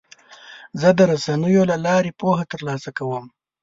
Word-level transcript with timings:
زه 0.81 0.89
د 0.97 0.99
رسنیو 1.11 1.63
له 1.71 1.77
لارې 1.85 2.11
پوهه 2.19 2.43
ترلاسه 2.53 2.89
کوم. 2.97 3.25